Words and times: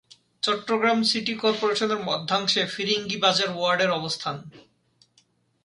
Chittagong 0.43 0.99
city 1.09 1.33
কর্পোরেশনের 1.43 1.99
মধ্যাংশে 2.09 2.61
ফিরিঙ্গি 2.73 3.17
বাজার 3.23 3.49
ওয়ার্ডের 3.53 3.91
অবস্থান। 3.91 4.35